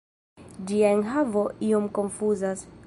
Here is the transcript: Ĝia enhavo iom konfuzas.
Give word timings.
Ĝia 0.71 0.89
enhavo 0.95 1.45
iom 1.69 1.87
konfuzas. 2.01 2.69